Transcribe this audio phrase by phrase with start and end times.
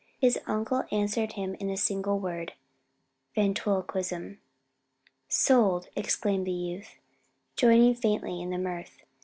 [0.19, 2.53] His uncle answered him in a single word,
[3.35, 4.39] "Ventriloquism."
[5.29, 6.95] "Sold!" exclaimed the youth,
[7.55, 9.03] joining faintly in the mirth.